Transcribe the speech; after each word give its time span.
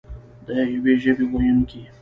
د 0.45 0.47
یوې 0.73 0.93
ژبې 1.03 1.25
ویونکي. 1.31 1.81